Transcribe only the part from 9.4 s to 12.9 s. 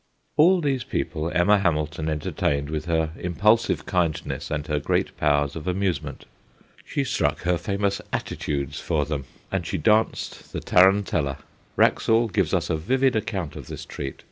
and she danced the tarantella. Wraxall gives us a